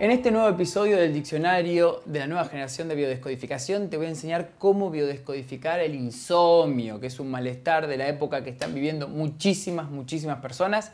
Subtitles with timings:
[0.00, 4.08] En este nuevo episodio del diccionario de la nueva generación de biodescodificación te voy a
[4.08, 9.08] enseñar cómo biodescodificar el insomnio, que es un malestar de la época que están viviendo
[9.08, 10.90] muchísimas, muchísimas personas.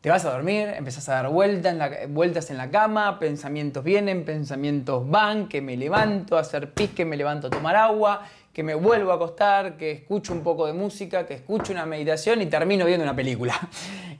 [0.00, 3.84] Te vas a dormir, empezás a dar vueltas en, la, vueltas en la cama, pensamientos
[3.84, 8.22] vienen, pensamientos van, que me levanto a hacer pis, que me levanto a tomar agua,
[8.54, 12.40] que me vuelvo a acostar, que escucho un poco de música, que escucho una meditación
[12.40, 13.60] y termino viendo una película.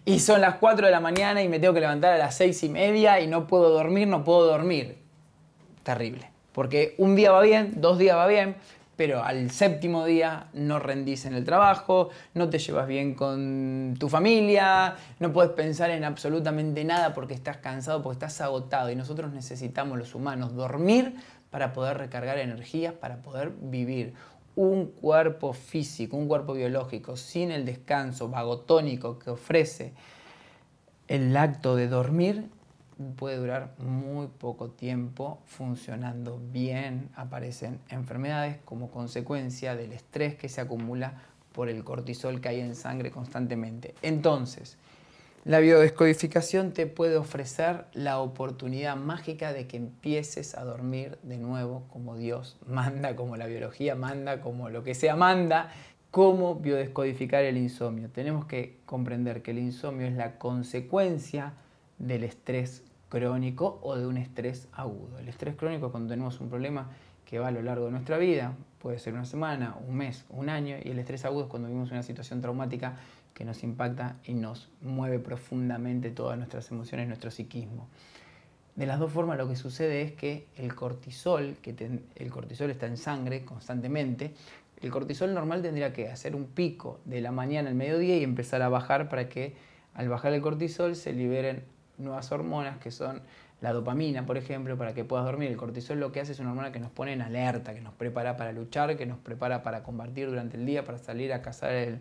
[0.05, 2.63] Y son las 4 de la mañana y me tengo que levantar a las 6
[2.65, 4.99] y media y no puedo dormir, no puedo dormir.
[5.83, 6.31] Terrible.
[6.53, 8.57] Porque un día va bien, dos días va bien,
[8.99, 14.09] pero al séptimo día no rendís en el trabajo, no te llevas bien con tu
[14.09, 18.91] familia, no puedes pensar en absolutamente nada porque estás cansado, porque estás agotado.
[18.91, 21.15] Y nosotros necesitamos los humanos dormir
[21.51, 24.15] para poder recargar energías, para poder vivir.
[24.59, 29.93] Un cuerpo físico, un cuerpo biológico sin el descanso vagotónico que ofrece
[31.07, 32.51] el acto de dormir
[33.17, 37.09] puede durar muy poco tiempo funcionando bien.
[37.15, 42.75] Aparecen enfermedades como consecuencia del estrés que se acumula por el cortisol que hay en
[42.75, 43.95] sangre constantemente.
[44.03, 44.77] Entonces,
[45.49, 51.85] la biodescodificación te puede ofrecer la oportunidad mágica de que empieces a dormir de nuevo
[51.89, 55.71] como Dios manda, como la biología manda, como lo que sea manda.
[56.11, 58.11] ¿Cómo biodescodificar el insomnio?
[58.11, 61.55] Tenemos que comprender que el insomnio es la consecuencia
[61.97, 65.19] del estrés crónico o de un estrés agudo.
[65.19, 66.91] El estrés crónico es cuando tenemos un problema
[67.25, 70.49] que va a lo largo de nuestra vida, puede ser una semana, un mes, un
[70.49, 72.97] año, y el estrés agudo es cuando vivimos una situación traumática
[73.39, 77.87] que nos impacta y nos mueve profundamente todas nuestras emociones, nuestro psiquismo.
[78.75, 82.87] De las dos formas lo que sucede es que el cortisol, que el cortisol está
[82.87, 84.35] en sangre constantemente,
[84.83, 88.61] el cortisol normal tendría que hacer un pico de la mañana al mediodía y empezar
[88.61, 89.55] a bajar para que
[89.95, 91.63] al bajar el cortisol se liberen
[91.97, 93.23] nuevas hormonas que son
[93.61, 95.49] la dopamina, por ejemplo, para que puedas dormir.
[95.49, 97.95] El cortisol lo que hace es una hormona que nos pone en alerta, que nos
[97.95, 101.73] prepara para luchar, que nos prepara para combatir durante el día, para salir a cazar
[101.73, 102.01] el,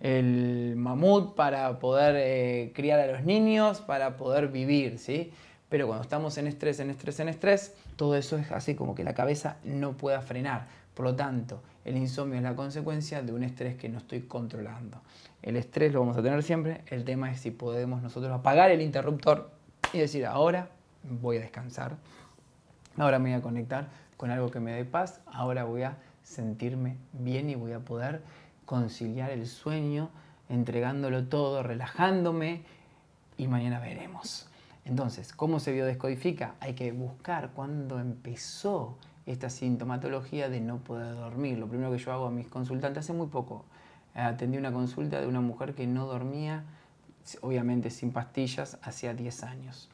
[0.00, 5.32] el mamut para poder eh, criar a los niños, para poder vivir, ¿sí?
[5.68, 9.02] Pero cuando estamos en estrés, en estrés, en estrés, todo eso es así como que
[9.02, 10.66] la cabeza no pueda frenar.
[10.94, 15.00] Por lo tanto, el insomnio es la consecuencia de un estrés que no estoy controlando.
[15.42, 18.80] El estrés lo vamos a tener siempre, el tema es si podemos nosotros apagar el
[18.80, 19.50] interruptor
[19.92, 20.68] y decir, ahora
[21.02, 21.96] voy a descansar,
[22.96, 26.96] ahora me voy a conectar con algo que me dé paz, ahora voy a sentirme
[27.12, 28.22] bien y voy a poder
[28.64, 30.10] conciliar el sueño,
[30.48, 32.62] entregándolo todo, relajándome
[33.36, 34.48] y mañana veremos.
[34.84, 36.54] Entonces, ¿cómo se biodescodifica?
[36.60, 41.58] Hay que buscar cuándo empezó esta sintomatología de no poder dormir.
[41.58, 43.64] Lo primero que yo hago a mis consultantes, hace muy poco,
[44.14, 46.64] atendí una consulta de una mujer que no dormía,
[47.40, 49.88] obviamente sin pastillas, hacía 10 años.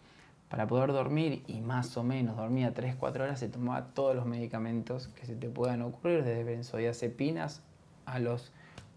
[0.48, 5.06] Para poder dormir, y más o menos dormía 3-4 horas, se tomaba todos los medicamentos
[5.06, 7.62] que se te puedan ocurrir, desde benzodiazepinas
[8.06, 8.50] a los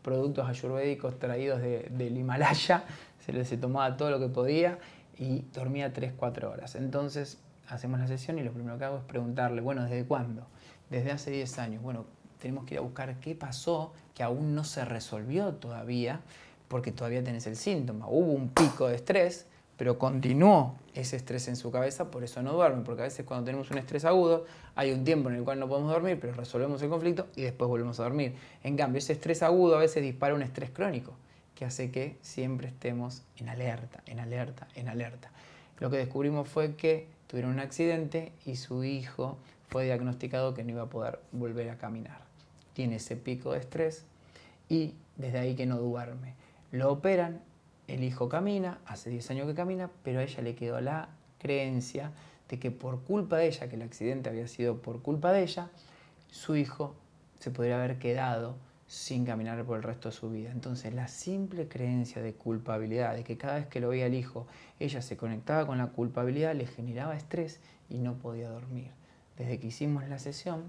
[0.03, 2.83] productos ayurvédicos traídos del Himalaya,
[3.25, 4.77] se le se tomaba todo lo que podía
[5.17, 6.75] y dormía 3-4 horas.
[6.75, 10.45] Entonces hacemos la sesión y lo primero que hago es preguntarle, bueno, ¿desde cuándo?
[10.89, 11.81] Desde hace 10 años.
[11.81, 12.05] Bueno,
[12.39, 16.19] tenemos que ir a buscar qué pasó que aún no se resolvió todavía,
[16.67, 18.07] porque todavía tenés el síntoma.
[18.07, 19.47] Hubo un pico de estrés,
[19.77, 23.45] pero continuó ese estrés en su cabeza, por eso no duerme, porque a veces cuando
[23.45, 24.45] tenemos un estrés agudo
[24.75, 27.67] hay un tiempo en el cual no podemos dormir, pero resolvemos el conflicto y después
[27.67, 28.35] volvemos a dormir.
[28.63, 31.13] En cambio, ese estrés agudo a veces dispara un estrés crónico,
[31.55, 35.31] que hace que siempre estemos en alerta, en alerta, en alerta.
[35.79, 39.37] Lo que descubrimos fue que tuvieron un accidente y su hijo
[39.69, 42.21] fue diagnosticado que no iba a poder volver a caminar.
[42.73, 44.05] Tiene ese pico de estrés
[44.69, 46.35] y desde ahí que no duerme.
[46.71, 47.41] Lo operan
[47.87, 52.11] el hijo camina, hace 10 años que camina, pero a ella le quedó la creencia
[52.49, 55.69] de que por culpa de ella, que el accidente había sido por culpa de ella,
[56.31, 56.95] su hijo
[57.39, 58.55] se podría haber quedado
[58.87, 60.51] sin caminar por el resto de su vida.
[60.51, 64.47] Entonces la simple creencia de culpabilidad, de que cada vez que lo veía el hijo,
[64.79, 67.59] ella se conectaba con la culpabilidad, le generaba estrés
[67.89, 68.91] y no podía dormir.
[69.37, 70.63] Desde que hicimos la sesión,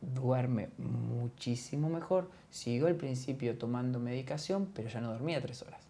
[0.00, 2.30] duerme muchísimo mejor.
[2.50, 5.86] Siguió al principio tomando medicación, pero ya no dormía tres horas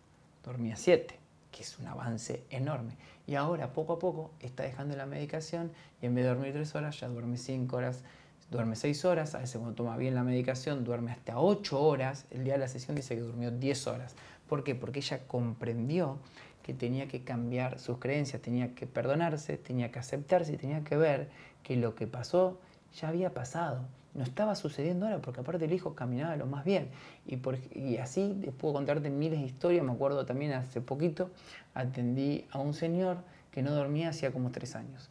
[0.46, 1.18] dormía 7,
[1.50, 2.96] que es un avance enorme.
[3.26, 6.74] Y ahora, poco a poco, está dejando la medicación y en vez de dormir 3
[6.76, 8.04] horas, ya duerme 5 horas,
[8.50, 9.34] duerme 6 horas.
[9.34, 12.26] A veces, cuando toma bien la medicación, duerme hasta 8 horas.
[12.30, 14.14] El día de la sesión dice que durmió 10 horas.
[14.48, 14.74] ¿Por qué?
[14.76, 16.18] Porque ella comprendió
[16.62, 21.28] que tenía que cambiar sus creencias, tenía que perdonarse, tenía que aceptarse tenía que ver
[21.62, 22.58] que lo que pasó
[22.92, 26.88] ya había pasado no estaba sucediendo ahora, porque aparte el hijo caminaba lo más bien.
[27.26, 29.84] Y, por, y así puedo contarte miles de historias.
[29.84, 31.30] Me acuerdo también hace poquito,
[31.74, 33.18] atendí a un señor
[33.50, 35.10] que no dormía hacía como tres años.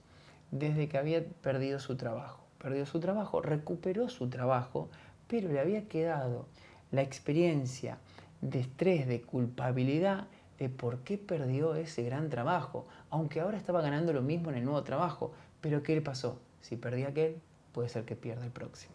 [0.51, 2.39] desde que había perdido su trabajo.
[2.59, 4.89] Perdió su trabajo, recuperó su trabajo,
[5.27, 6.47] pero le había quedado
[6.91, 7.97] la experiencia
[8.41, 10.27] de estrés, de culpabilidad
[10.59, 14.63] de por qué perdió ese gran trabajo, aunque ahora estaba ganando lo mismo en el
[14.65, 15.33] nuevo trabajo.
[15.61, 16.39] Pero ¿qué le pasó?
[16.61, 17.41] Si perdí aquel,
[17.73, 18.94] puede ser que pierda el próximo.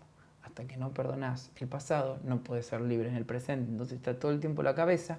[0.67, 3.71] Que no perdonás el pasado, no puedes ser libre en el presente.
[3.71, 5.19] Entonces está todo el tiempo la cabeza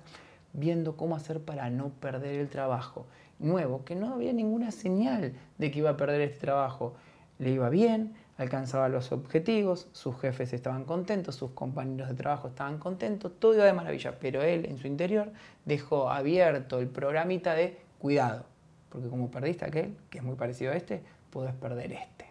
[0.54, 3.06] viendo cómo hacer para no perder el trabajo
[3.40, 6.96] nuevo, que no había ninguna señal de que iba a perder este trabajo.
[7.40, 12.78] Le iba bien, alcanzaba los objetivos, sus jefes estaban contentos, sus compañeros de trabajo estaban
[12.78, 15.32] contentos, todo iba de maravilla, pero él en su interior
[15.66, 18.46] dejó abierto el programita de cuidado,
[18.90, 22.31] porque como perdiste aquel, que es muy parecido a este, puedes perder este.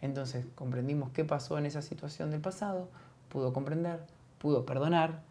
[0.00, 2.88] Entonces comprendimos qué pasó en esa situación del pasado,
[3.28, 4.00] pudo comprender,
[4.38, 5.22] pudo perdonar,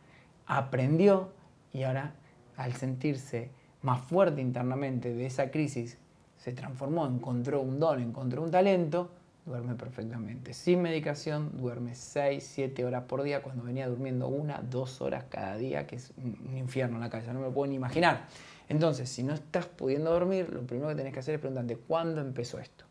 [0.45, 1.29] aprendió
[1.73, 2.13] y ahora
[2.57, 5.97] al sentirse más fuerte internamente de esa crisis,
[6.37, 9.11] se transformó, encontró un don, encontró un talento,
[9.45, 10.53] duerme perfectamente.
[10.53, 15.55] Sin medicación, duerme 6, 7 horas por día, cuando venía durmiendo una, dos horas cada
[15.55, 18.27] día, que es un infierno en la cabeza, no me lo puedo ni imaginar.
[18.69, 22.19] Entonces, si no estás pudiendo dormir, lo primero que tenés que hacer es preguntarte, ¿cuándo
[22.19, 22.86] empezó esto?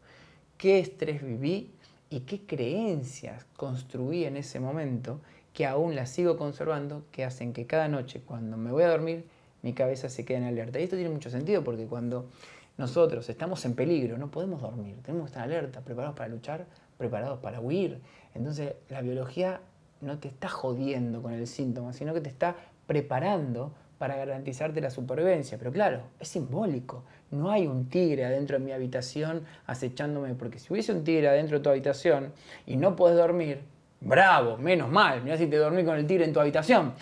[0.59, 1.71] ¿Qué estrés viví
[2.09, 5.21] y qué creencias construí en ese momento
[5.53, 9.27] que aún las sigo conservando, que hacen que cada noche, cuando me voy a dormir,
[9.63, 10.81] mi cabeza se quede en alerta?
[10.81, 12.31] Y esto tiene mucho sentido porque cuando
[12.79, 16.67] nosotros estamos en peligro, no podemos dormir, tenemos que estar alerta, preparados para luchar,
[16.97, 18.01] preparados para huir.
[18.35, 19.61] Entonces la biología
[20.01, 22.57] no te está jodiendo con el síntoma, sino que te está
[22.87, 25.59] preparando para garantizarte la supervivencia.
[25.59, 27.05] Pero claro, es simbólico.
[27.31, 31.59] No hay un tigre adentro de mi habitación acechándome, porque si hubiese un tigre adentro
[31.59, 32.33] de tu habitación
[32.67, 33.61] y no puedes dormir,
[34.01, 36.93] bravo, menos mal, mira si te dormí con el tigre en tu habitación.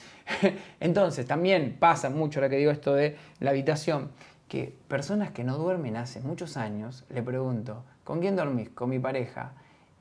[0.80, 4.10] Entonces, también pasa mucho lo que digo esto de la habitación
[4.48, 8.70] que personas que no duermen hace muchos años, le pregunto, ¿con quién dormís?
[8.70, 9.52] Con mi pareja.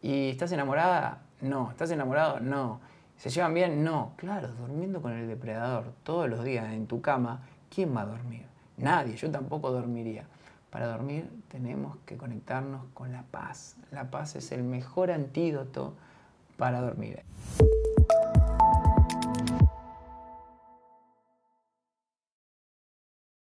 [0.02, 1.24] ¿Y estás enamorada?
[1.42, 1.72] No.
[1.72, 2.40] ¿Estás enamorado?
[2.40, 2.80] No.
[3.18, 3.84] ¿Se llevan bien?
[3.84, 4.14] No.
[4.18, 7.42] Claro, durmiendo con el depredador todos los días en tu cama,
[7.74, 8.46] ¿quién va a dormir?
[8.78, 10.26] Nadie, yo tampoco dormiría.
[10.70, 13.76] Para dormir tenemos que conectarnos con la paz.
[13.92, 15.94] La paz es el mejor antídoto
[16.58, 17.22] para dormir.